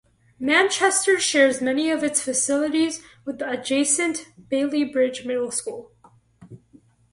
[0.39, 5.91] Manchester shares many of its facilities with the adjacent Bailey Bridge Middle School.